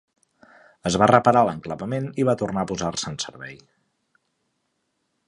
Es 0.89 0.95
va 1.01 1.09
reparar 1.11 1.43
l"enclavament 1.47 2.09
i 2.23 2.27
va 2.31 2.35
tornar 2.43 2.63
a 2.67 2.71
posar-se 2.73 3.09
en 3.13 3.21
servei. 3.25 3.61